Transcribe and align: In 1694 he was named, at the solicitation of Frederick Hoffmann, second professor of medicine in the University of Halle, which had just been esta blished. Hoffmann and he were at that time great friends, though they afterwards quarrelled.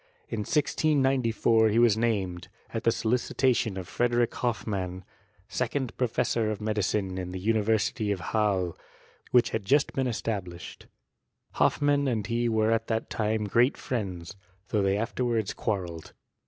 In 0.29 0.39
1694 0.39 1.69
he 1.69 1.77
was 1.77 1.95
named, 1.95 2.47
at 2.73 2.85
the 2.85 2.91
solicitation 2.91 3.77
of 3.77 3.87
Frederick 3.87 4.33
Hoffmann, 4.33 5.03
second 5.47 5.95
professor 5.95 6.49
of 6.49 6.59
medicine 6.59 7.19
in 7.19 7.31
the 7.31 7.39
University 7.39 8.11
of 8.11 8.19
Halle, 8.33 8.75
which 9.29 9.51
had 9.51 9.63
just 9.63 9.93
been 9.93 10.07
esta 10.07 10.41
blished. 10.43 10.87
Hoffmann 11.51 12.07
and 12.07 12.25
he 12.25 12.49
were 12.49 12.71
at 12.71 12.87
that 12.87 13.11
time 13.11 13.43
great 13.43 13.77
friends, 13.77 14.35
though 14.69 14.81
they 14.81 14.97
afterwards 14.97 15.53
quarrelled. 15.53 16.13